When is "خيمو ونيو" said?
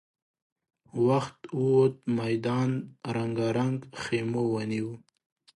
4.01-4.91